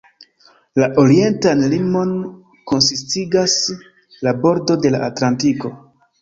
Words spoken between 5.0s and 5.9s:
Atlantiko.